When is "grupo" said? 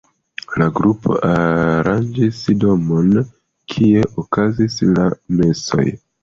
0.77-1.17